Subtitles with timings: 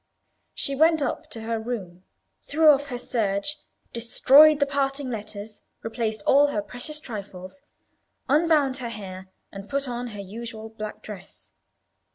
[0.55, 2.05] She went up to her room,
[2.47, 3.57] threw off her serge,
[3.93, 7.61] destroyed the parting letters, replaced all her precious trifles,
[8.27, 11.51] unbound her hair, and put on her usual black dress.